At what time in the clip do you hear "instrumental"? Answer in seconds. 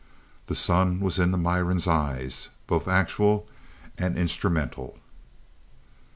4.17-4.97